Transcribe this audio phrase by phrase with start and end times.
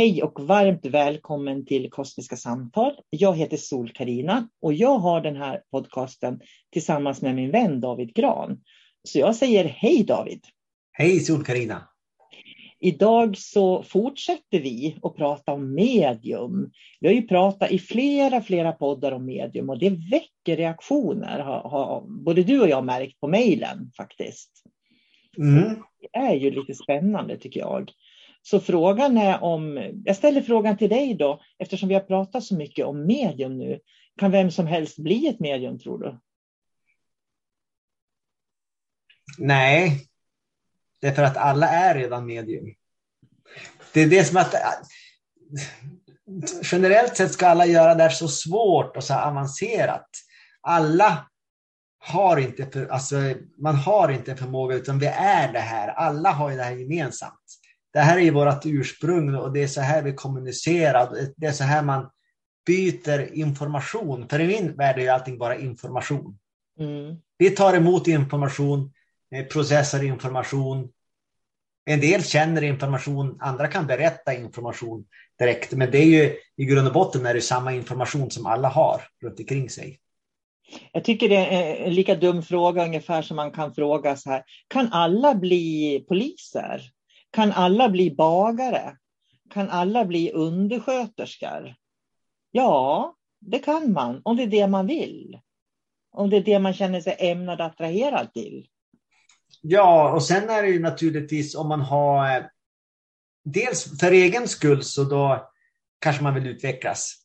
[0.00, 2.92] Hej och varmt välkommen till Kosmiska samtal.
[3.10, 6.40] Jag heter sol karina och jag har den här podcasten
[6.72, 8.60] tillsammans med min vän David Gran.
[9.02, 10.40] Så jag säger hej David.
[10.92, 11.88] Hej sol karina
[12.78, 16.70] Idag så fortsätter vi att prata om medium.
[17.00, 21.60] Vi har ju pratat i flera, flera poddar om medium och det väcker reaktioner, har,
[21.70, 24.50] har både du och jag märkt på mejlen faktiskt.
[25.38, 25.82] Mm.
[26.00, 27.92] Det är ju lite spännande tycker jag.
[28.42, 32.56] Så frågan är om, jag ställer frågan till dig då, eftersom vi har pratat så
[32.56, 33.80] mycket om medium nu.
[34.18, 36.18] Kan vem som helst bli ett medium tror du?
[39.38, 40.06] Nej,
[41.00, 42.74] det är för att alla är redan medium.
[43.92, 44.54] Det är det som att
[46.72, 50.08] generellt sett ska alla göra det här så svårt och så avancerat.
[50.60, 51.30] Alla
[51.98, 53.16] har inte, för, alltså,
[53.58, 55.88] man har inte förmåga utan vi är det här.
[55.88, 57.59] Alla har ju det här gemensamt
[57.92, 61.08] det här är ju vårt ursprung och det är så här vi kommunicerar.
[61.36, 62.10] Det är så här man
[62.66, 64.28] byter information.
[64.28, 66.38] För i min värld är allting bara information.
[66.78, 67.16] Mm.
[67.38, 68.92] Vi tar emot information,
[69.34, 70.88] eh, processar information.
[71.84, 75.04] En del känner information, andra kan berätta information
[75.38, 75.72] direkt.
[75.72, 79.02] Men det är ju i grund och botten är det samma information som alla har
[79.22, 79.98] runt omkring sig.
[80.92, 84.44] Jag tycker det är en lika dum fråga ungefär som man kan fråga så här.
[84.68, 86.82] Kan alla bli poliser?
[87.30, 88.96] Kan alla bli bagare?
[89.50, 91.74] Kan alla bli undersköterskor?
[92.50, 95.40] Ja, det kan man om det är det man vill.
[96.12, 98.66] Om det är det man känner sig ämnad attraherad till.
[99.62, 102.42] Ja, och sen är det ju naturligtvis om man har eh,
[103.44, 105.50] dels för egen skull så då
[105.98, 107.16] kanske man vill utvecklas.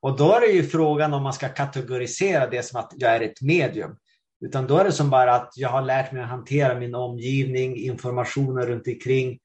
[0.00, 3.20] Och då är det ju frågan om man ska kategorisera det som att jag är
[3.20, 3.96] ett medium.
[4.40, 7.76] Utan då är det som bara att jag har lärt mig att hantera min omgivning,
[7.76, 9.38] informationen runt omkring.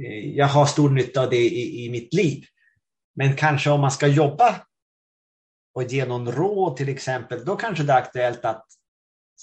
[0.00, 2.44] Eh, jag har stor nytta av det i, i mitt liv.
[3.14, 4.56] Men kanske om man ska jobba
[5.74, 8.66] och ge någon råd till exempel, då kanske det är aktuellt att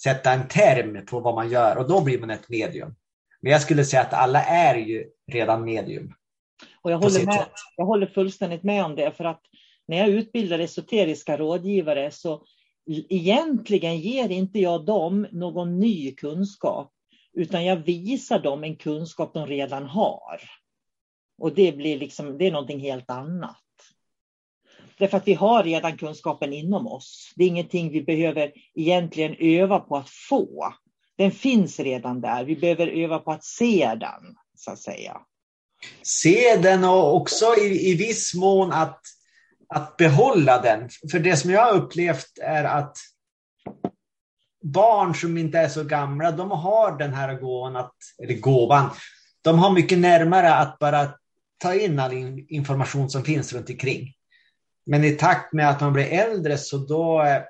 [0.03, 2.95] sätta en term på vad man gör och då blir man ett medium.
[3.41, 6.13] Men jag skulle säga att alla är ju redan medium.
[6.81, 9.41] Och jag, håller med, jag håller fullständigt med om det för att
[9.87, 12.43] när jag utbildar esoteriska rådgivare så
[13.09, 16.93] egentligen ger inte jag dem någon ny kunskap,
[17.39, 20.41] utan jag visar dem en kunskap de redan har.
[21.37, 23.57] Och det blir liksom, det är någonting helt annat.
[24.97, 27.33] Därför att vi har redan kunskapen inom oss.
[27.35, 30.73] Det är ingenting vi behöver egentligen öva på att få.
[31.17, 32.43] Den finns redan där.
[32.43, 35.21] Vi behöver öva på att se den, så att säga.
[36.01, 39.01] Se den och också i, i viss mån att,
[39.67, 40.89] att behålla den.
[41.11, 42.97] För det som jag har upplevt är att
[44.61, 48.89] barn som inte är så gamla, de har den här gåvan, att, eller gåvan,
[49.41, 51.09] de har mycket närmare att bara
[51.57, 52.13] ta in all
[52.47, 54.13] information som finns runt omkring.
[54.85, 57.41] Men i takt med att man blir äldre så då eh,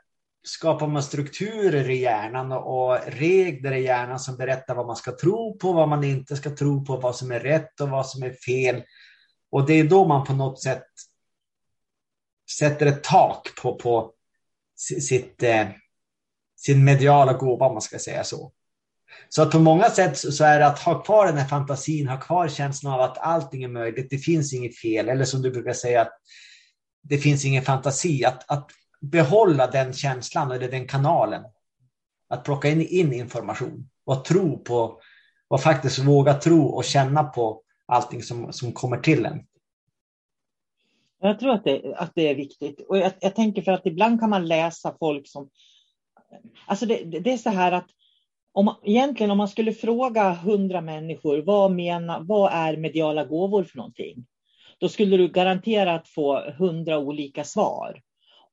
[0.43, 5.57] skapar man strukturer i hjärnan och regler i hjärnan som berättar vad man ska tro
[5.57, 8.33] på, vad man inte ska tro på, vad som är rätt och vad som är
[8.33, 8.83] fel.
[9.51, 10.85] Och det är då man på något sätt
[12.57, 14.13] sätter ett tak på, på
[14.77, 15.67] sitt, eh,
[16.65, 18.51] sin mediala gåva, om man ska säga så.
[19.29, 22.19] Så att på många sätt så är det att ha kvar den här fantasin, ha
[22.19, 25.73] kvar känslan av att allting är möjligt, det finns inget fel, eller som du brukar
[25.73, 26.11] säga, att
[27.01, 28.25] det finns ingen fantasi.
[28.25, 28.71] Att, att
[29.01, 31.43] behålla den känslan eller den kanalen.
[32.29, 35.01] Att plocka in, in information och tro på
[35.47, 39.45] och faktiskt våga tro och känna på allting som, som kommer till en.
[41.21, 42.85] Jag tror att det, att det är viktigt.
[42.89, 45.49] Och jag, jag tänker för att ibland kan man läsa folk som...
[46.65, 47.89] Alltså det, det är så här att
[48.51, 53.77] om, egentligen om man skulle fråga hundra människor vad, menar, vad är mediala gåvor för
[53.77, 54.25] någonting?
[54.79, 58.01] Då skulle du garanterat få hundra olika svar.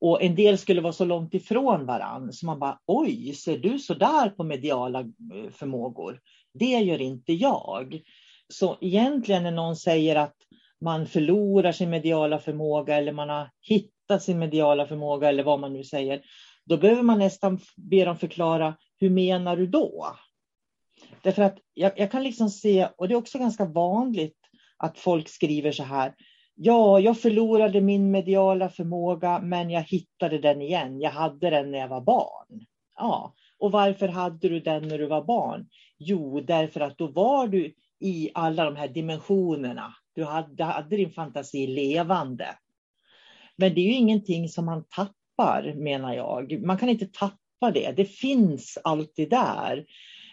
[0.00, 3.78] Och en del skulle vara så långt ifrån varann så man bara oj, ser du
[3.78, 6.20] så där på mediala eh, förmågor?
[6.54, 8.00] Det gör inte jag.
[8.48, 10.36] Så egentligen när någon säger att
[10.80, 15.72] man förlorar sin mediala förmåga eller man har hittat sin mediala förmåga eller vad man
[15.72, 16.22] nu säger,
[16.66, 20.16] då behöver man nästan be dem förklara hur menar du då?
[21.22, 24.38] Därför att jag, jag kan liksom se, och det är också ganska vanligt
[24.76, 26.14] att folk skriver så här,
[26.58, 31.00] Ja, jag förlorade min mediala förmåga, men jag hittade den igen.
[31.00, 32.66] Jag hade den när jag var barn.
[32.96, 35.68] Ja, och varför hade du den när du var barn?
[35.98, 39.94] Jo, därför att då var du i alla de här dimensionerna.
[40.14, 42.58] Du hade, hade din fantasi levande.
[43.56, 45.14] Men det är ju ingenting som man tappar,
[45.76, 46.62] menar jag.
[46.62, 47.92] Man kan inte tappa det.
[47.96, 49.86] Det finns alltid där.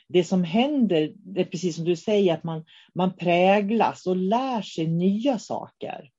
[0.07, 2.65] Det som händer, det är precis som du säger, att man,
[2.95, 6.09] man präglas och lär sig nya saker.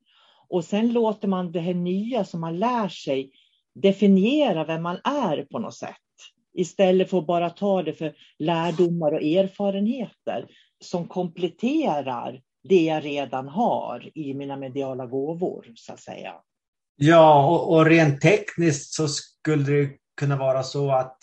[0.49, 3.31] Och sen låter man det här nya som man lär sig
[3.75, 5.97] definiera vem man är på något sätt.
[6.55, 10.47] Istället för att bara ta det för lärdomar och erfarenheter
[10.81, 16.35] som kompletterar det jag redan har i mina mediala gåvor, så att säga.
[16.96, 21.19] Ja, och, och rent tekniskt så skulle det kunna vara så att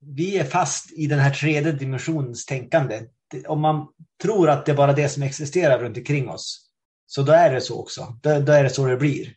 [0.00, 3.02] vi är fast i den här tredje dimensionens tänkande.
[3.46, 3.88] Om man
[4.22, 6.70] tror att det är bara det som existerar runt omkring oss,
[7.06, 8.18] så då är det så också.
[8.22, 9.34] Då, då, är det så det blir.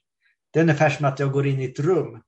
[0.51, 2.21] Det är ungefär som att jag går in i ett rum.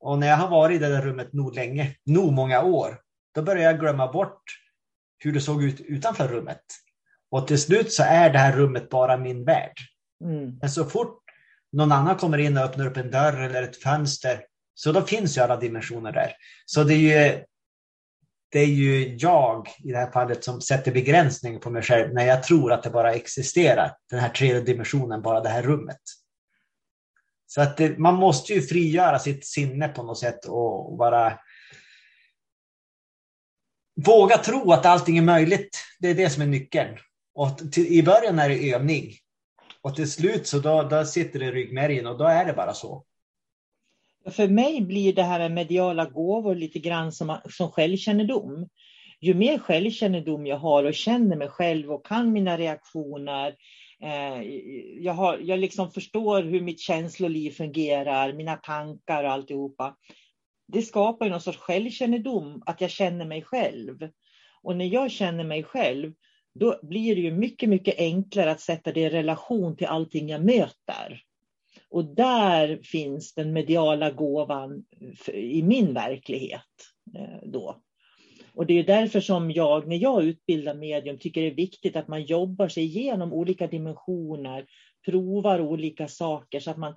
[0.00, 3.00] Och när jag har varit i det där rummet nog länge, nog många år,
[3.34, 4.42] då börjar jag glömma bort
[5.18, 6.62] hur det såg ut utanför rummet.
[7.30, 9.76] Och till slut så är det här rummet bara min värld.
[10.24, 10.58] Mm.
[10.60, 11.21] Men så fort
[11.72, 14.44] någon annan kommer in och öppnar upp en dörr eller ett fönster,
[14.74, 16.32] så då finns ju alla dimensioner där.
[16.66, 17.44] Så det är ju
[18.52, 22.26] det är ju jag i det här fallet som sätter begränsning på mig själv när
[22.26, 26.00] jag tror att det bara existerar, den här tredje dimensionen, bara det här rummet.
[27.46, 31.38] Så att det, man måste ju frigöra sitt sinne på något sätt och bara
[34.06, 35.84] våga tro att allting är möjligt.
[35.98, 36.98] Det är det som är nyckeln.
[37.34, 39.12] Och till, I början är det övning.
[39.82, 42.74] Och till slut så då, då sitter det i ryggmärgen och då är det bara
[42.74, 43.04] så.
[44.30, 48.68] För mig blir det här med mediala gåvor lite grann som, som självkännedom.
[49.20, 53.56] Ju mer självkännedom jag har och känner mig själv och kan mina reaktioner,
[54.02, 54.42] eh,
[55.00, 59.96] jag, har, jag liksom förstår hur mitt känsloliv fungerar, mina tankar och alltihopa.
[60.68, 64.08] Det skapar någon sorts självkännedom, att jag känner mig själv.
[64.62, 66.12] Och när jag känner mig själv,
[66.54, 70.44] då blir det ju mycket, mycket enklare att sätta det i relation till allting jag
[70.44, 71.22] möter.
[71.88, 74.84] Och där finns den mediala gåvan
[75.32, 76.60] i min verklighet.
[77.16, 77.82] Eh, då.
[78.54, 82.08] Och det är därför som jag, när jag utbildar medium, tycker det är viktigt att
[82.08, 84.66] man jobbar sig igenom olika dimensioner,
[85.04, 86.94] provar olika saker så att man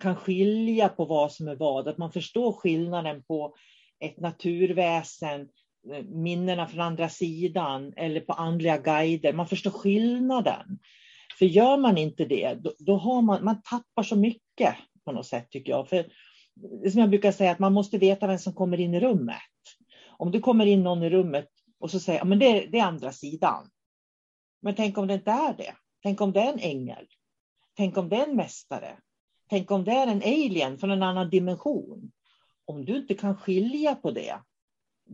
[0.00, 3.54] kan skilja på vad som är vad, att man förstår skillnaden på
[4.00, 5.48] ett naturväsen,
[5.88, 9.32] Eh, minnena från andra sidan eller på andliga guider.
[9.32, 10.78] Man förstår skillnaden.
[11.38, 15.26] För gör man inte det, då, då, har man, man tappar så mycket på något
[15.26, 15.88] sätt tycker jag.
[15.88, 16.06] För
[16.90, 19.36] som jag brukar säga, att man måste veta vem som kommer in i rummet.
[20.06, 21.48] Om det kommer in någon i rummet
[21.80, 23.70] och så säger ja, men det, det är andra sidan.
[24.62, 25.74] Men tänk om det inte är det?
[26.02, 27.06] Tänk om det är en ängel?
[27.76, 28.96] Tänk om det är en mästare?
[29.50, 32.12] Tänk om det är en alien från en annan dimension?
[32.64, 34.40] Om du inte kan skilja på det,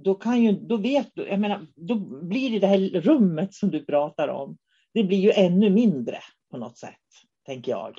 [0.05, 3.71] då, kan ju, då vet du, jag menar, då blir det det här rummet som
[3.71, 4.59] du pratar om,
[4.95, 6.19] det blir ju ännu mindre
[6.51, 6.93] på något sätt,
[7.47, 7.99] tänker jag.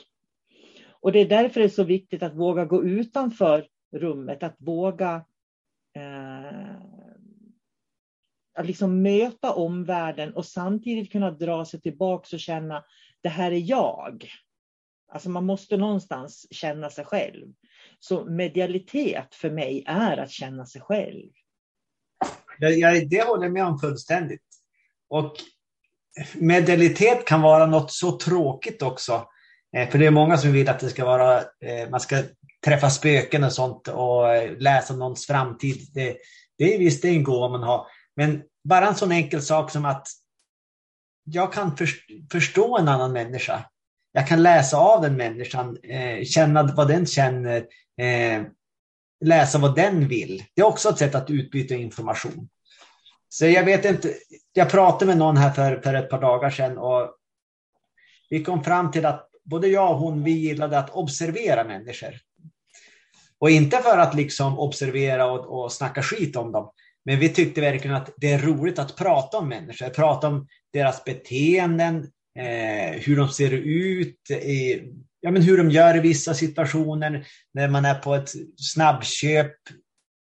[0.89, 5.25] Och det är därför det är så viktigt att våga gå utanför rummet, att våga
[5.96, 6.77] eh,
[8.58, 12.84] att liksom möta omvärlden och samtidigt kunna dra sig tillbaka och känna
[13.22, 14.30] det här är jag.
[15.12, 17.54] Alltså man måste någonstans känna sig själv.
[18.00, 21.30] Så medialitet för mig är att känna sig själv.
[22.60, 24.42] Jag, det håller jag med om fullständigt.
[25.10, 25.34] Och
[26.34, 29.28] medialitet kan vara något så tråkigt också.
[29.76, 32.24] Eh, för det är många som vill att det ska vara, eh, man ska
[32.66, 35.90] träffa spöken och sånt och eh, läsa någons framtid.
[35.94, 36.18] Det,
[36.58, 37.88] det är visst det är en gåva man har.
[38.16, 40.08] Men bara en sån enkel sak som att
[41.24, 41.78] jag kan
[42.32, 43.64] förstå en annan människa.
[44.12, 45.78] Jag kan läsa av den människan,
[46.24, 47.66] känna vad den känner,
[49.25, 50.43] läsa vad den vill.
[50.53, 52.50] Det är också ett sätt att utbyta information.
[53.29, 54.13] Så jag vet inte,
[54.53, 57.13] jag pratade med någon här för, för ett par dagar sedan och
[58.29, 62.13] vi kom fram till att både jag och hon, vi gillade att observera människor.
[63.39, 66.71] Och inte för att liksom observera och, och snacka skit om dem,
[67.05, 71.03] men vi tyckte verkligen att det är roligt att prata om människor, prata om deras
[71.03, 74.81] beteenden, eh, hur de ser ut, eh,
[75.27, 79.53] ja, men hur de gör i vissa situationer, när man är på ett snabbköp,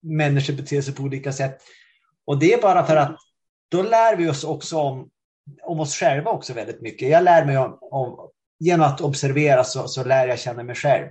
[0.02, 1.58] människor beter sig på olika sätt.
[2.26, 3.16] Och det är bara för att
[3.70, 5.10] då lär vi oss också om,
[5.62, 7.08] om oss själva också väldigt mycket.
[7.08, 11.08] Jag lär mig om, om genom att observera så, så lär jag känna mig själv.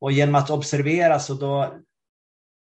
[0.00, 1.74] Och genom att observera så då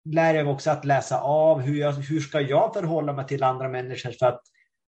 [0.05, 3.43] lär jag mig också att läsa av hur, jag, hur ska jag förhålla mig till
[3.43, 4.41] andra människor för att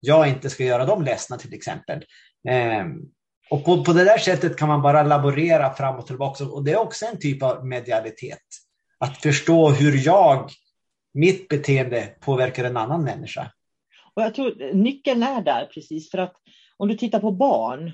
[0.00, 2.04] jag inte ska göra dem ledsna till exempel.
[2.48, 2.84] Eh,
[3.50, 6.72] och på, på det där sättet kan man bara laborera fram och tillbaka och det
[6.72, 8.38] är också en typ av medialitet.
[8.98, 10.50] Att förstå hur jag,
[11.14, 13.52] mitt beteende påverkar en annan människa.
[14.14, 16.32] Och jag tror nyckeln är där precis för att
[16.76, 17.92] om du tittar på barn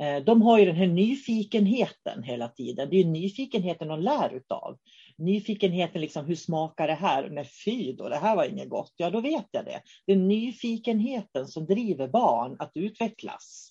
[0.00, 2.88] Eh, de har ju den här nyfikenheten hela tiden.
[2.90, 4.78] Det är nyfikenheten de lär utav.
[5.18, 7.30] Nyfikenheten, liksom, hur smakar det här?
[7.30, 8.92] Nej, fy då, det här var inget gott.
[8.96, 9.80] Ja, då vet jag det.
[10.06, 13.69] Det är nyfikenheten som driver barn att utvecklas.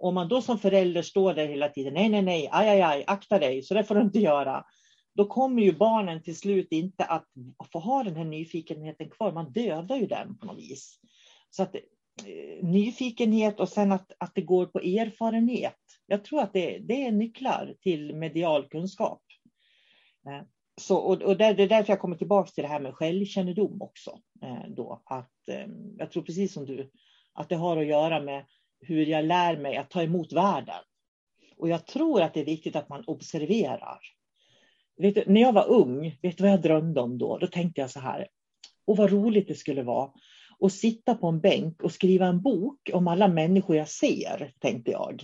[0.00, 3.04] Om man då som förälder står där hela tiden, nej, nej, nej, aj, aj, aj,
[3.06, 4.64] akta dig, så det får du inte göra.
[5.14, 7.26] Då kommer ju barnen till slut inte att
[7.72, 9.32] få ha den här nyfikenheten kvar.
[9.32, 10.98] Man dödar ju den på något vis.
[11.50, 15.78] Så att eh, nyfikenhet och sen att, att det går på erfarenhet.
[16.06, 19.22] Jag tror att det, det är nycklar till medial kunskap.
[20.26, 20.46] Eh,
[20.80, 23.82] så, och, och det, det är därför jag kommer tillbaka till det här med självkännedom
[23.82, 24.18] också.
[24.42, 25.32] Eh, då, att,
[25.98, 26.90] jag tror precis som du,
[27.32, 28.44] att det har att göra med
[28.80, 30.82] hur jag lär mig att ta emot världen.
[31.56, 33.98] Och jag tror att det är viktigt att man observerar.
[34.96, 37.38] Vet du, när jag var ung, vet du vad jag drömde om då?
[37.38, 38.28] Då tänkte jag så här,
[38.86, 40.10] och vad roligt det skulle vara
[40.60, 44.90] att sitta på en bänk och skriva en bok om alla människor jag ser, tänkte
[44.90, 45.22] jag.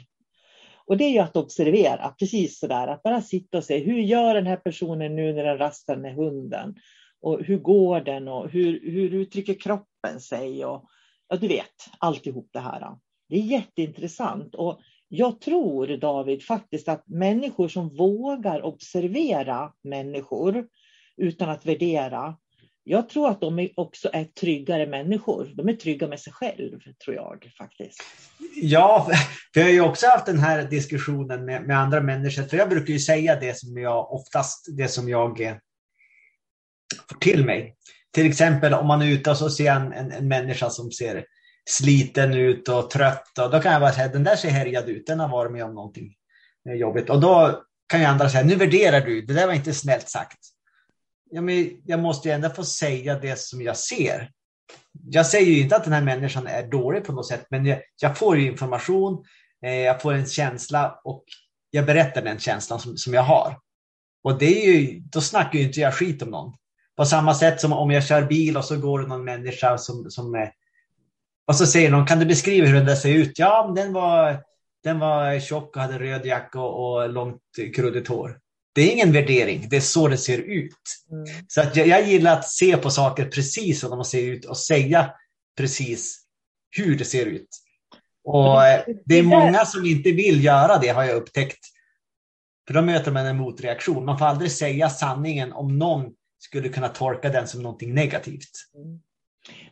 [0.86, 4.34] Och det är ju att observera, precis sådär, att bara sitta och se, hur gör
[4.34, 6.74] den här personen nu när den rastar med hunden?
[7.20, 10.64] Och hur går den och hur, hur uttrycker kroppen sig?
[10.64, 10.88] Och,
[11.28, 12.96] ja, du vet, alltihop det här.
[13.28, 14.54] Det är jätteintressant.
[14.54, 20.66] Och jag tror, David, faktiskt att människor som vågar observera människor
[21.16, 22.36] utan att värdera,
[22.88, 25.52] jag tror att de också är tryggare människor.
[25.54, 28.02] De är trygga med sig själv, tror jag faktiskt.
[28.54, 29.10] Ja,
[29.54, 32.42] för jag har ju också haft den här diskussionen med, med andra människor.
[32.42, 35.54] För jag brukar ju säga det som jag oftast, det som jag eh,
[37.10, 37.76] får till mig.
[38.12, 41.24] Till exempel om man är ute och så ser en, en, en människa som ser
[41.68, 43.38] sliten ut och trött.
[43.38, 45.64] Och då kan jag bara säga, den där ser härjad ut, den har varit med
[45.64, 46.14] om någonting
[46.68, 47.10] eh, jobbigt.
[47.10, 50.38] Och då kan ju andra säga, nu värderar du, det där var inte snällt sagt
[51.30, 54.30] ja, men jag måste ju ändå få säga det som jag ser.
[54.92, 57.80] Jag säger ju inte att den här människan är dålig på något sätt, men jag,
[58.02, 59.24] jag får information,
[59.64, 61.24] eh, jag får en känsla och
[61.70, 63.58] jag berättar den känslan som, som jag har.
[64.24, 66.54] Och det är ju, då snackar ju inte jag skit om någon.
[66.96, 70.10] På samma sätt som om jag kör bil och så går det någon människa som,
[70.10, 70.52] som är,
[71.46, 73.38] och så säger någon, kan du beskriva hur den där ser ut?
[73.38, 74.42] Ja, den var,
[74.84, 77.42] den var tjock och hade röd jacka och, och långt
[77.74, 78.38] krulligt hår.
[78.74, 80.72] Det är ingen värdering, det är så det ser ut.
[81.10, 81.44] Mm.
[81.48, 84.58] Så att jag, jag, gillar att se på saker precis som de ser ut och
[84.58, 85.10] säga
[85.56, 86.20] precis
[86.76, 87.48] hur det ser ut.
[88.24, 88.60] Och
[89.04, 91.58] det är många som inte vill göra det har jag upptäckt.
[92.66, 94.04] För då möter man en motreaktion.
[94.04, 98.50] Man får aldrig säga sanningen om någon skulle kunna tolka den som någonting negativt.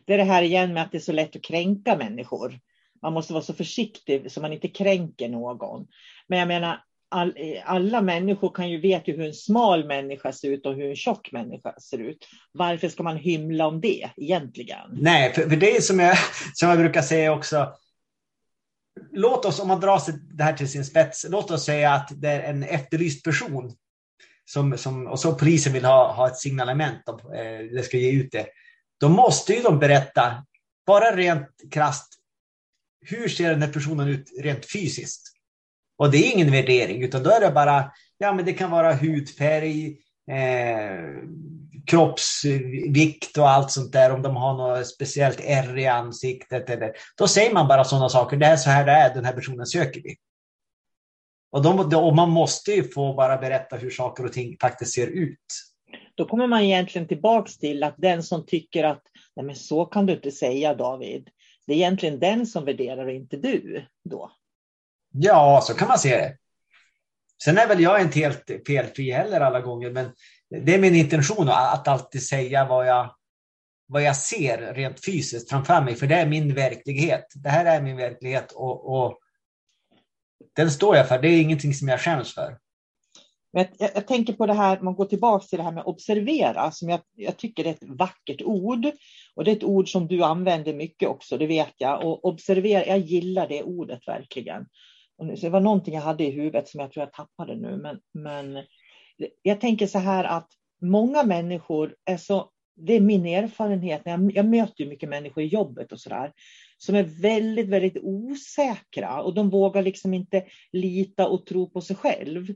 [0.05, 2.59] Det är det här igen med att det är så lätt att kränka människor.
[3.01, 5.87] Man måste vara så försiktig så man inte kränker någon.
[6.27, 7.33] Men jag menar, all,
[7.65, 11.31] alla människor kan ju veta hur en smal människa ser ut och hur en tjock
[11.31, 12.27] människa ser ut.
[12.51, 14.89] Varför ska man hymla om det egentligen?
[14.91, 16.17] Nej, för, för det är som jag,
[16.53, 17.73] som jag brukar säga också.
[19.11, 20.01] Låt oss, om man drar
[20.35, 23.75] det här till sin spets, låt oss säga att det är en efterlyst person
[24.45, 28.11] som, som, och så polisen vill ha, ha ett signalement, och, eh, det ska ge
[28.11, 28.45] ut det.
[28.99, 30.45] Då måste ju de berätta,
[30.85, 32.15] bara rent krast
[33.05, 35.31] hur ser den här personen ut rent fysiskt?
[35.97, 38.93] Och det är ingen värdering, utan då är det bara, ja men det kan vara
[38.93, 39.97] hudfärg,
[40.31, 41.23] eh,
[41.87, 46.69] kroppsvikt och allt sånt där, om de har något speciellt ärr i ansiktet.
[46.69, 49.33] Eller, då säger man bara sådana saker, det är så här det är, den här
[49.33, 50.15] personen söker vi.
[51.51, 55.07] Och, de, och man måste ju få bara berätta hur saker och ting faktiskt ser
[55.07, 55.45] ut.
[56.15, 59.01] Då kommer man egentligen tillbaks till att den som tycker att
[59.35, 61.29] Nej, men så kan du inte säga David.
[61.67, 64.31] Det är egentligen den som värderar och inte du då.
[65.11, 66.37] Ja, så kan man se det.
[67.43, 70.11] Sen är väl jag inte helt felfri heller alla gånger, men
[70.49, 73.15] det är min intention att alltid säga vad jag,
[73.87, 77.25] vad jag ser rent fysiskt framför mig, för det är min verklighet.
[77.35, 79.19] Det här är min verklighet och, och
[80.55, 81.19] den står jag för.
[81.19, 82.57] Det är ingenting som jag skäms för.
[83.55, 86.71] Men jag, jag, tänker på det här, man går tillbaka till det här med observera,
[86.71, 88.85] som jag, jag, tycker är ett vackert ord.
[89.35, 92.05] Och det är ett ord som du använder mycket också, det vet jag.
[92.05, 94.65] Och observera, jag gillar det ordet verkligen.
[95.17, 97.77] Och det var någonting jag hade i huvudet som jag tror jag tappade nu.
[97.77, 98.63] Men, men
[99.41, 100.49] jag tänker så här att
[100.81, 105.47] många människor är så, det är min erfarenhet, jag, jag möter ju mycket människor i
[105.47, 106.31] jobbet och sådär,
[106.77, 111.95] som är väldigt, väldigt osäkra och de vågar liksom inte lita och tro på sig
[111.95, 112.47] själv.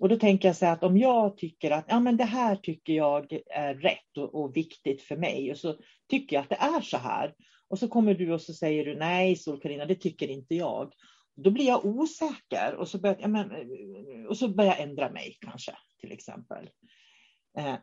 [0.00, 2.92] Och då tänker jag så att om jag tycker att ja, men det här tycker
[2.92, 5.76] jag är rätt och, och, viktigt för mig och så
[6.10, 7.34] tycker jag att det är så här.
[7.68, 10.92] Och så kommer du och så säger du nej Sol-Carina, det tycker inte jag.
[11.36, 13.50] Då blir jag osäker och så börjar, ja, men,
[14.28, 16.70] och så börjar jag ändra mig kanske till exempel.
[17.58, 17.74] Eh,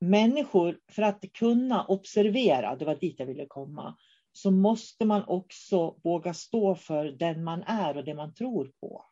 [0.00, 3.96] människor, för att kunna observera, det var dit jag ville komma,
[4.32, 9.04] så måste man också våga stå för den man är och det man tror på.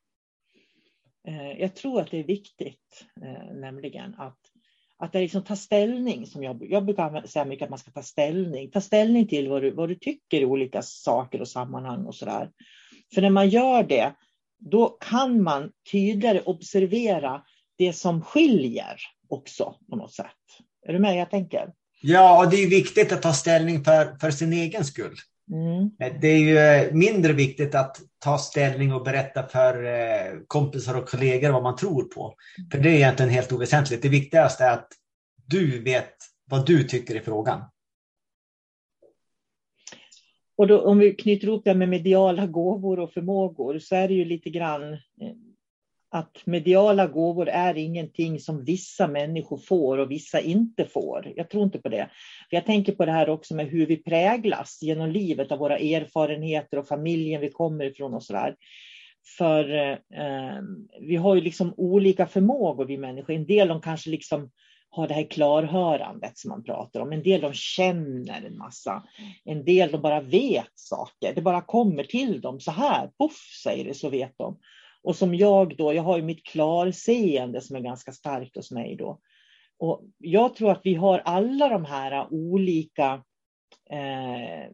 [1.28, 4.38] Eh, jag tror att det är viktigt, eh, nämligen att,
[4.98, 6.26] att det liksom ta ställning.
[6.26, 8.70] Som jag, jag brukar säga mycket att man ska ta ställning.
[8.70, 12.50] Ta ställning till vad du, vad du tycker i olika saker och sammanhang och sådär.
[13.14, 14.14] För när man gör det,
[14.58, 17.42] då kan man tydligare observera
[17.78, 20.26] det som skiljer också på något sätt.
[20.86, 21.72] Är du med jag tänker?
[22.02, 25.16] Ja, och det är viktigt att ta ställning för, för sin egen skull.
[25.50, 25.90] Mm.
[26.20, 31.08] Det är ju eh, mindre viktigt att ta ställning och berätta för eh, kompisar och
[31.08, 32.34] kollegor vad man tror på.
[32.72, 34.02] För det är egentligen helt oväsentligt.
[34.02, 34.88] Det viktigaste är att
[35.46, 36.14] du vet
[36.50, 37.60] vad du tycker i frågan.
[40.56, 44.14] Och då, om vi knyter ihop det med mediala gåvor och förmågor så är det
[44.14, 44.98] ju lite grann eh,
[46.14, 51.32] att mediala gåvor är ingenting som vissa människor får och vissa inte får.
[51.36, 52.10] Jag tror inte på det.
[52.50, 55.78] För jag tänker på det här också med hur vi präglas genom livet av våra
[55.78, 58.56] erfarenheter och familjen vi kommer ifrån och så där.
[59.38, 60.62] För eh,
[61.00, 63.34] vi har ju liksom olika förmågor vi människor.
[63.34, 64.50] En del de kanske liksom
[64.90, 67.12] har det här klarhörandet som man pratar om.
[67.12, 69.02] En del de känner en massa.
[69.44, 71.34] En del de bara vet saker.
[71.34, 73.10] Det bara kommer till dem så här.
[73.18, 74.58] Poff säger det så vet de.
[75.04, 78.96] Och som jag då, jag har ju mitt klarseende som är ganska starkt hos mig
[78.96, 79.20] då.
[79.78, 83.22] Och jag tror att vi har alla de här olika
[83.90, 84.70] eh,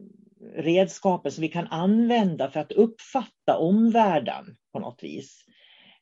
[0.55, 5.45] redskapen som vi kan använda för att uppfatta omvärlden på något vis.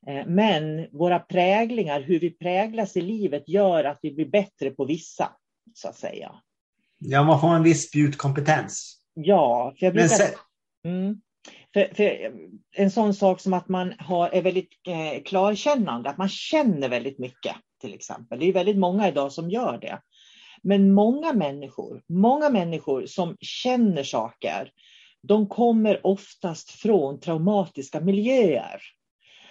[0.08, 4.86] Eh, men våra präglingar, hur vi präglas i livet, gör att vi blir bättre på
[4.86, 5.32] vissa,
[5.74, 6.32] så att säga.
[6.98, 9.02] Ja, man får en viss spjutkompetens.
[9.14, 10.08] Ja, för jag brukar...
[10.08, 10.36] Sen...
[10.84, 11.22] Mm.
[11.74, 12.34] För, för,
[12.76, 17.20] en sån sak som att man har, är väldigt eh, klarkännande, att man känner väldigt
[17.20, 18.40] mycket till exempel.
[18.40, 20.02] Det är väldigt många idag som gör det.
[20.64, 24.72] Men många människor, många människor som känner saker,
[25.22, 28.82] de kommer oftast från traumatiska miljöer.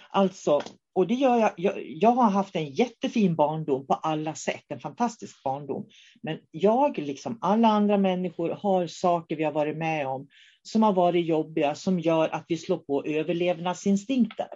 [0.09, 0.61] Alltså,
[0.93, 4.79] och det gör jag, jag, jag har haft en jättefin barndom på alla sätt, en
[4.79, 5.87] fantastisk barndom.
[6.21, 10.27] Men jag, liksom alla andra människor, har saker vi har varit med om
[10.71, 14.49] som har varit jobbiga som gör att vi slår på överlevnadsinstinkter.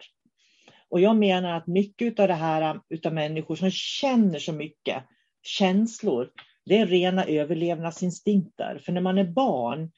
[0.90, 5.04] Och jag menar att mycket av det här utav människor som känner så mycket
[5.44, 6.30] känslor,
[6.66, 8.82] det är rena överlevnadsinstinkter.
[8.86, 9.92] För när man är barn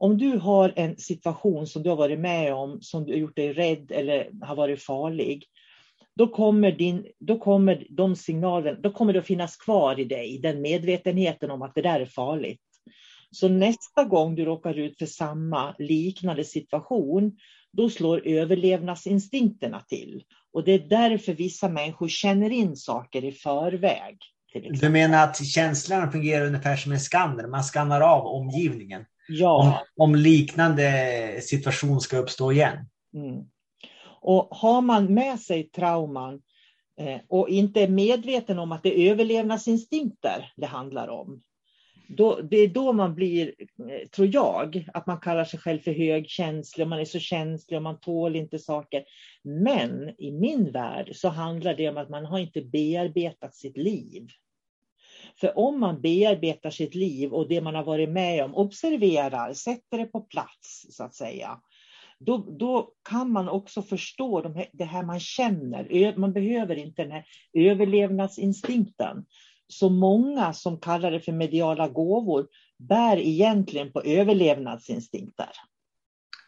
[0.00, 3.36] Om du har en situation som du har varit med om, som du har gjort
[3.36, 5.44] dig rädd eller har varit farlig,
[6.14, 10.38] då kommer, din, då kommer de signalerna, då kommer det att finnas kvar i dig,
[10.42, 12.60] den medvetenheten om att det där är farligt.
[13.30, 17.36] Så nästa gång du råkar ut för samma liknande situation,
[17.72, 20.24] då slår överlevnadsinstinkterna till.
[20.52, 24.18] Och det är därför vissa människor känner in saker i förväg.
[24.80, 27.46] Du menar att känslorna fungerar ungefär som en skanner?
[27.46, 29.04] Man skannar av omgivningen?
[29.28, 29.84] Ja.
[29.96, 32.76] Om, om liknande situation ska uppstå igen?
[33.14, 33.44] Mm.
[34.20, 36.42] Och har man med sig trauman
[37.00, 41.42] eh, och inte är medveten om att det är överlevnadsinstinkter det handlar om,
[42.08, 43.54] då, det är då man blir,
[43.90, 47.82] eh, tror jag, att man kallar sig själv för högkänslig, man är så känslig och
[47.82, 49.04] man tål inte saker.
[49.42, 54.28] Men i min värld så handlar det om att man har inte bearbetat sitt liv.
[55.40, 59.98] För om man bearbetar sitt liv och det man har varit med om, observerar, sätter
[59.98, 61.60] det på plats så att säga,
[62.18, 66.16] då, då kan man också förstå de här, det här man känner.
[66.16, 69.24] Man behöver inte den här överlevnadsinstinkten.
[69.68, 72.46] Så många som kallar det för mediala gåvor
[72.78, 75.50] bär egentligen på överlevnadsinstinkter.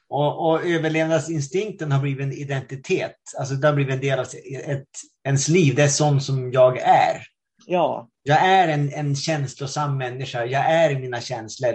[0.08, 3.16] Och, och överlevnadsinstinkten har blivit en identitet.
[3.38, 4.26] Alltså det har blivit en del av
[4.64, 4.88] ett,
[5.24, 5.74] ens liv.
[5.74, 7.22] Det är sån som jag är.
[7.66, 8.08] Ja.
[8.22, 10.44] Jag är en, en känslosam människa.
[10.44, 11.74] Jag är mina känslor.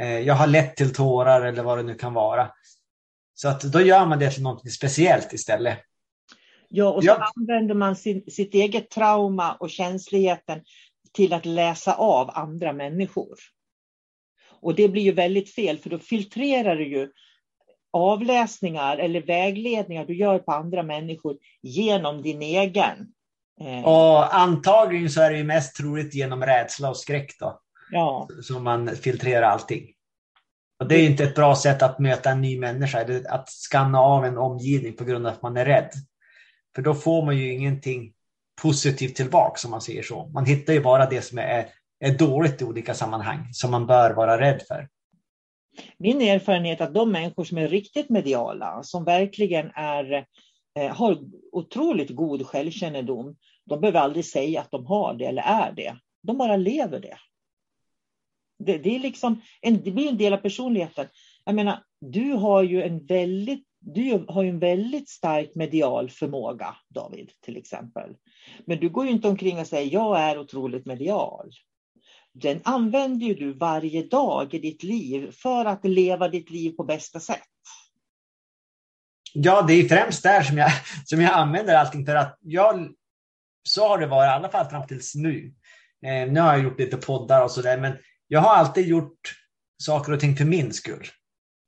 [0.00, 2.50] Eh, jag har lätt till tårar eller vad det nu kan vara.
[3.34, 5.78] Så att då gör man det till något speciellt istället.
[6.74, 7.32] Ja, och så ja.
[7.36, 10.60] använder man sin, sitt eget trauma och känsligheten
[11.12, 13.38] till att läsa av andra människor.
[14.60, 17.10] Och det blir ju väldigt fel, för då filtrerar du ju
[17.92, 23.12] avläsningar eller vägledningar du gör på andra människor genom din egen.
[23.60, 27.60] Eh, och antagligen så är det ju mest troligt genom rädsla och skräck då.
[27.90, 28.28] Ja.
[28.42, 29.86] Som man filtrerar allting.
[30.80, 34.24] Och det är inte ett bra sätt att möta en ny människa, att skanna av
[34.24, 35.90] en omgivning på grund av att man är rädd.
[36.74, 38.12] För då får man ju ingenting
[38.62, 40.26] positivt tillbaka som man säger så.
[40.26, 41.68] Man hittar ju bara det som är,
[42.00, 44.88] är dåligt i olika sammanhang som man bör vara rädd för.
[45.98, 50.26] Min erfarenhet är att de människor som är riktigt mediala, som verkligen är,
[50.78, 51.18] eh, har
[51.52, 55.96] otroligt god självkännedom, de behöver aldrig säga att de har det eller är det.
[56.22, 57.16] De bara lever det.
[58.58, 61.06] Det, det är liksom en, det blir en del av personligheten.
[61.44, 66.76] Jag menar, du har ju en väldigt du har ju en väldigt stark medial förmåga,
[66.88, 68.14] David, till exempel.
[68.66, 71.50] Men du går ju inte omkring och säger jag är otroligt medial.
[72.34, 76.84] Den använder ju du varje dag i ditt liv för att leva ditt liv på
[76.84, 77.42] bästa sätt.
[79.34, 80.70] Ja, det är främst där som jag,
[81.04, 82.88] som jag använder allting för att jag,
[83.68, 85.54] så har det varit i alla fall fram tills nu.
[86.06, 87.92] Eh, nu har jag gjort lite poddar och sådär, men
[88.28, 89.34] jag har alltid gjort
[89.82, 91.06] saker och ting för min skull.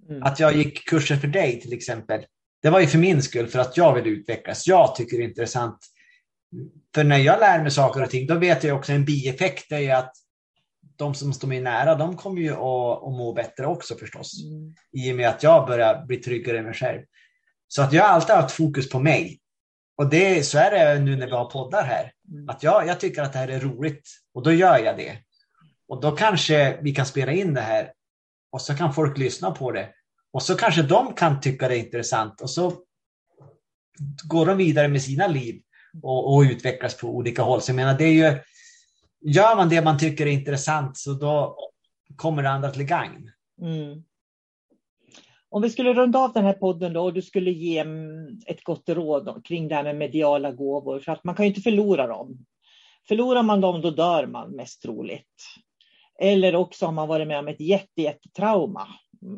[0.09, 0.23] Mm.
[0.23, 2.27] Att jag gick kurser för dig till exempel.
[2.63, 4.67] Det var ju för min skull, för att jag vill utvecklas.
[4.67, 5.79] Jag tycker det är intressant.
[6.95, 9.95] För när jag lär mig saker och ting, då vet jag också en bieffekt är
[9.95, 10.13] att
[10.97, 14.45] de som står mig nära, de kommer ju att, att må bättre också förstås.
[14.45, 14.75] Mm.
[14.93, 17.03] I och med att jag börjar bli tryggare i mig själv.
[17.69, 19.41] Så att jag har alltid haft fokus på mig.
[19.97, 22.13] Och det, så är det nu när vi har poddar här.
[22.33, 22.49] Mm.
[22.49, 25.19] Att jag, jag tycker att det här är roligt och då gör jag det.
[25.89, 27.93] Och då kanske vi kan spela in det här
[28.55, 29.89] och så kan folk lyssna på det.
[30.33, 32.73] Och så kanske de kan tycka det är intressant och så
[34.25, 35.63] går de vidare med sina liv
[36.03, 37.61] och, och utvecklas på olika håll.
[37.61, 38.39] Så jag menar, det är ju,
[39.33, 41.57] gör man det man tycker är intressant så då
[42.17, 43.31] kommer det andra till gagn.
[43.63, 44.05] Mm.
[45.49, 48.65] Om vi skulle runda av den här podden då och du skulle ge mm, ett
[48.65, 52.07] gott råd kring det här med mediala gåvor, för att man kan ju inte förlora
[52.07, 52.47] dem.
[53.09, 55.35] Förlorar man dem, då dör man mest troligt.
[56.21, 58.89] Eller också har man varit med om ett jättejättetrauma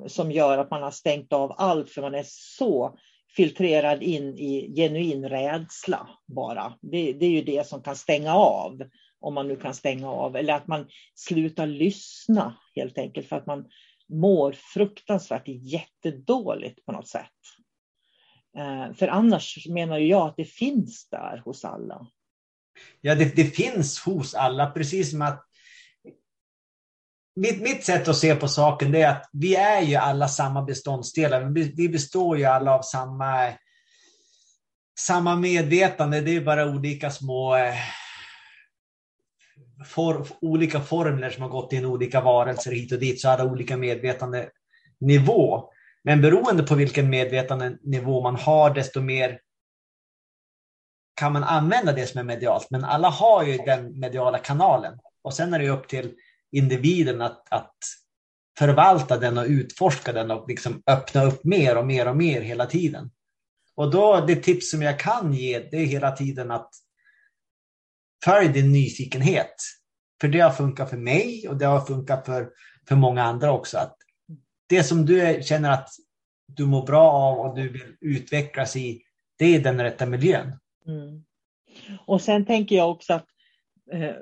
[0.06, 2.98] som gör att man har stängt av allt för man är så
[3.36, 6.74] filtrerad in i genuin rädsla bara.
[6.80, 8.82] Det, det, är ju det som kan stänga av,
[9.20, 10.36] om man nu kan stänga av.
[10.36, 13.64] Eller att man slutar lyssna helt enkelt för att man
[14.08, 17.32] mår fruktansvärt jättedåligt på något sätt.
[18.58, 22.06] Eh, för annars menar jag att det finns där hos alla.
[23.00, 25.46] Ja, det, det finns hos alla, precis som att
[27.36, 31.42] mitt, mitt sätt att se på saken är att vi är ju alla samma beståndsdelar.
[31.76, 33.52] Vi består ju alla av samma,
[34.98, 36.20] samma medvetande.
[36.20, 37.74] Det är bara olika små eh,
[39.86, 43.76] for, olika formler som har gått in olika varelser hit och dit, så alla olika
[43.76, 44.50] medvetande
[45.00, 45.70] nivå.
[46.04, 49.40] Men beroende på vilken medvetande nivå man har, desto mer
[51.14, 52.70] kan man använda det som är medialt.
[52.70, 54.98] Men alla har ju den mediala kanalen.
[55.22, 56.14] Och sen är det upp till
[56.52, 57.76] individen att, att
[58.58, 62.66] förvalta den och utforska den och liksom öppna upp mer och mer och mer hela
[62.66, 63.10] tiden.
[63.74, 66.70] Och då det tips som jag kan ge det är hela tiden att
[68.24, 69.54] följ din nyfikenhet.
[70.20, 72.50] För det har funkat för mig och det har funkat för,
[72.88, 73.78] för många andra också.
[73.78, 73.96] Att
[74.68, 75.88] det som du känner att
[76.46, 79.02] du mår bra av och du vill utvecklas i,
[79.38, 80.58] det är den rätta miljön.
[80.86, 81.24] Mm.
[82.06, 83.26] Och sen tänker jag också att
[83.92, 84.14] eh,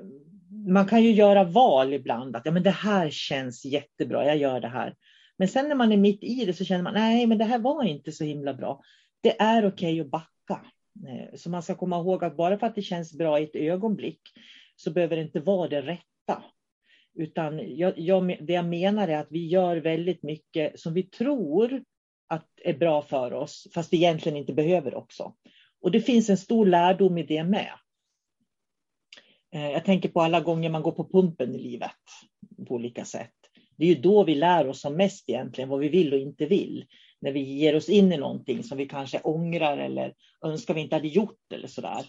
[0.67, 2.35] man kan ju göra val ibland.
[2.35, 4.95] Att ja, men det här känns jättebra, jag gör det här.
[5.37, 7.59] Men sen när man är mitt i det så känner man, nej men det här
[7.59, 8.81] var inte så himla bra.
[9.21, 10.65] Det är okej okay att backa.
[11.07, 13.55] Eh, så man ska komma ihåg att bara för att det känns bra i ett
[13.55, 14.21] ögonblick
[14.75, 16.43] så behöver det inte vara det rätta.
[17.15, 21.83] Utan jag, jag, det jag menar är att vi gör väldigt mycket som vi tror
[22.27, 25.35] att är bra för oss, fast vi egentligen inte behöver också.
[25.81, 27.71] Och det finns en stor lärdom i det med.
[29.55, 31.91] Eh, jag tänker på alla gånger man går på pumpen i livet
[32.67, 33.31] på olika sätt.
[33.77, 36.45] Det är ju då vi lär oss som mest egentligen vad vi vill och inte
[36.45, 36.85] vill.
[37.21, 40.13] När vi ger oss in i någonting som vi kanske ångrar eller
[40.45, 42.05] önskar vi inte hade gjort eller sådär.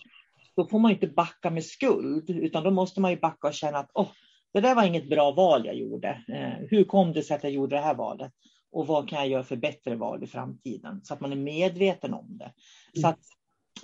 [0.57, 3.79] Då får man inte backa med skuld, utan då måste man ju backa och känna
[3.79, 4.09] att oh,
[4.53, 6.09] det där var inget bra val jag gjorde.
[6.29, 8.33] Eh, hur kom det sig att jag gjorde det här valet?
[8.73, 11.01] Och vad kan jag göra för bättre val i framtiden?
[11.05, 12.53] Så att man är medveten om det.
[13.01, 13.21] Så att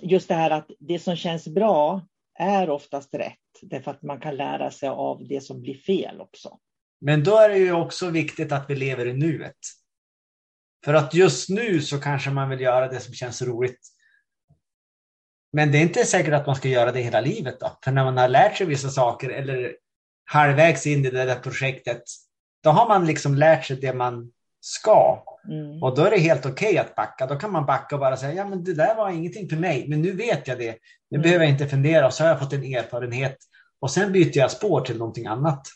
[0.01, 2.01] just det här att det som känns bra
[2.39, 3.37] är oftast rätt.
[3.61, 6.59] Därför att man kan lära sig av det som blir fel också.
[7.01, 9.57] Men då är det ju också viktigt att vi lever i nuet.
[10.85, 13.79] För att just nu så kanske man vill göra det som känns roligt.
[15.53, 17.77] Men det är inte säkert att man ska göra det hela livet då.
[17.83, 19.75] För när man har lärt sig vissa saker eller
[20.25, 22.03] halvvägs in i det där projektet,
[22.63, 24.31] då har man liksom lärt sig det man
[24.65, 25.23] ska.
[25.49, 25.83] Mm.
[25.83, 27.25] Och då är det helt okej okay att backa.
[27.25, 29.87] Då kan man backa och bara säga, ja men det där var ingenting för mig,
[29.87, 30.77] men nu vet jag det.
[31.09, 31.21] Nu mm.
[31.21, 33.37] behöver jag inte fundera och så har jag fått en erfarenhet.
[33.79, 35.67] Och sen byter jag spår till någonting annat.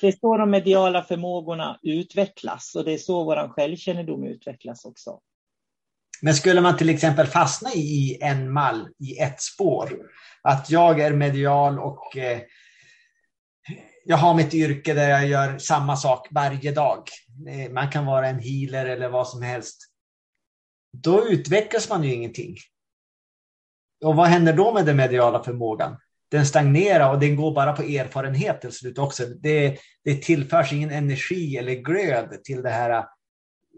[0.00, 5.20] Det är så de mediala förmågorna utvecklas och det är så vår självkännedom utvecklas också.
[6.22, 9.90] Men skulle man till exempel fastna i en mall, i ett spår,
[10.42, 12.40] att jag är medial och eh,
[14.10, 17.08] jag har mitt yrke där jag gör samma sak varje dag.
[17.48, 19.76] Eh, man kan vara en healer eller vad som helst.
[20.92, 22.56] Då utvecklas man ju ingenting.
[24.04, 25.96] Och vad händer då med den mediala förmågan?
[26.30, 29.26] Den stagnerar och den går bara på erfarenhet till slut också.
[29.26, 33.04] Det, det tillförs ingen energi eller glöd till det här eh,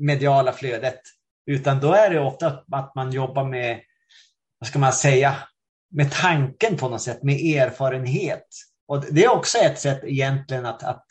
[0.01, 1.01] mediala flödet.
[1.47, 3.81] Utan då är det ofta att man jobbar med,
[4.59, 5.37] vad ska man säga,
[5.91, 8.47] med tanken på något sätt, med erfarenhet.
[8.91, 11.05] Och det är också ett sätt egentligen att, att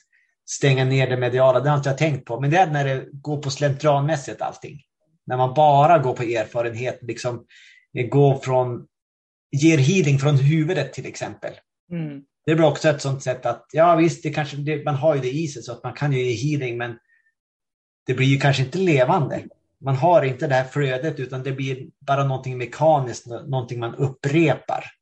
[0.49, 1.59] stänga ner det mediala.
[1.59, 2.39] Det har inte jag tänkt på.
[2.39, 4.81] Men det är när det går på slentrianmässigt allting.
[5.25, 7.45] När man bara går på erfarenhet, liksom
[8.09, 8.87] går från,
[9.51, 11.53] ger healing från huvudet till exempel.
[11.91, 12.21] Mm.
[12.45, 15.21] Det blir också ett sånt sätt att, ja visst, det kanske, det, man har ju
[15.21, 16.97] det i sig så att man kan ju ge healing, men
[18.05, 19.43] det blir ju kanske inte levande.
[19.81, 24.98] Man har inte det här flödet utan det blir bara någonting mekaniskt, någonting man upprepar.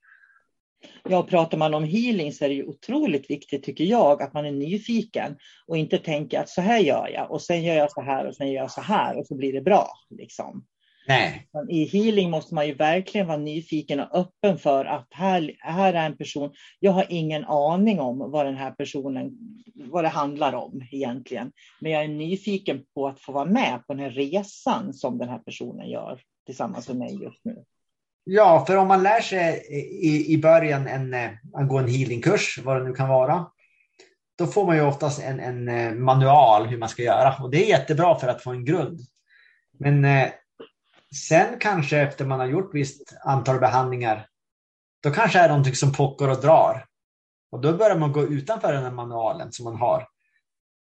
[1.09, 4.45] Ja, pratar man om healing så är det ju otroligt viktigt tycker jag att man
[4.45, 5.35] är nyfiken
[5.67, 8.35] och inte tänker att så här gör jag och sen gör jag så här och
[8.35, 9.87] sen gör jag så här och så blir det bra.
[10.09, 10.65] Liksom.
[11.07, 11.47] Nej.
[11.69, 16.05] I healing måste man ju verkligen vara nyfiken och öppen för att här, här är
[16.05, 19.31] en person, jag har ingen aning om vad den här personen,
[19.75, 21.51] vad det handlar om egentligen.
[21.81, 25.29] Men jag är nyfiken på att få vara med på den här resan som den
[25.29, 27.63] här personen gör tillsammans med mig just nu.
[28.29, 29.65] Ja, för om man lär sig
[30.01, 33.45] i, i början en, eh, att gå en healingkurs, vad det nu kan vara,
[34.37, 37.65] då får man ju oftast en, en eh, manual hur man ska göra och det
[37.65, 38.99] är jättebra för att få en grund.
[39.79, 40.29] Men eh,
[41.27, 44.27] sen kanske efter man har gjort visst antal behandlingar,
[45.03, 46.85] då kanske är det någonting som pockar och drar.
[47.51, 50.07] Och då börjar man gå utanför den här manualen som man har.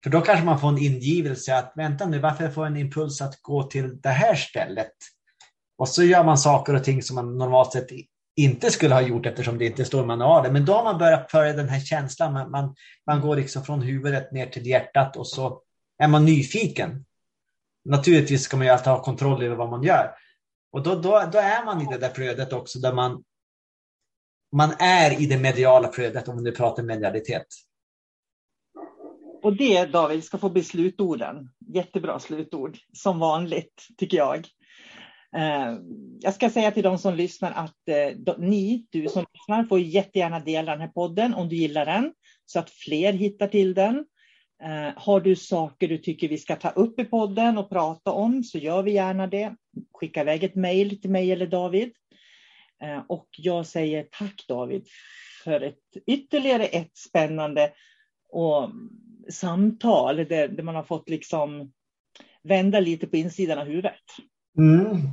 [0.03, 3.21] För då kanske man får en ingivelse att vänta nu, varför får jag en impuls
[3.21, 4.93] att gå till det här stället?
[5.83, 7.89] Och så gör man saker och ting som man normalt sett
[8.37, 10.53] inte skulle ha gjort eftersom det inte står i manualen.
[10.53, 12.33] Men då har man börjat följa den här känslan.
[12.33, 12.75] Man, man,
[13.07, 15.63] man går liksom från huvudet ner till hjärtat och så
[15.99, 17.05] är man nyfiken.
[17.85, 20.15] Naturligtvis ska man ju alltid ha kontroll över vad man gör.
[20.73, 23.25] Och då, då, då är man i det där flödet också där man,
[24.53, 27.47] man är i det mediala flödet om vi nu pratar medialitet.
[29.43, 31.51] Och det David ska få bli slutorden.
[31.75, 34.49] Jättebra slutord, som vanligt tycker jag.
[35.37, 35.79] Eh,
[36.21, 40.41] jag ska säga till de som lyssnar att eh, ni, du som lyssnar, får jättegärna
[40.41, 42.13] dela den här podden om du gillar den,
[42.47, 44.07] så att fler hittar till den.
[44.63, 48.45] Eh, har du saker du tycker vi ska ta upp i podden och prata om
[48.45, 49.57] så gör vi gärna det.
[49.95, 51.93] Skicka iväg ett mejl till mig eller David.
[53.09, 54.87] Och jag säger tack David
[55.45, 57.73] för ett, ytterligare ett spännande
[58.29, 58.71] och
[59.29, 61.73] samtal där, där man har fått liksom
[62.43, 64.03] vända lite på insidan av huvudet.
[64.59, 65.09] Mm.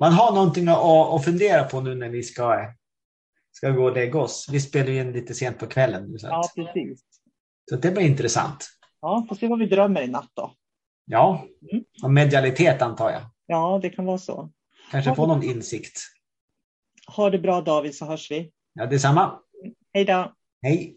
[0.00, 2.72] Man har någonting att, att fundera på nu när vi ska,
[3.52, 4.48] ska gå och lägga oss.
[4.52, 6.18] Vi spelar ju in lite sent på kvällen.
[6.18, 7.00] Så, Ja, precis.
[7.70, 8.68] så det blir intressant.
[9.00, 10.54] Ja, får se vad vi drömmer i natt då.
[11.04, 11.84] Ja, Mm.
[12.02, 13.22] och medialitet antar jag.
[13.46, 14.50] Ja, det kan vara så.
[14.90, 15.98] Kanske få någon insikt.
[17.16, 18.52] Ha det bra David så hörs vi.
[18.72, 19.38] Ja, detsamma.
[19.92, 20.32] Hej då!
[20.62, 20.96] Hej!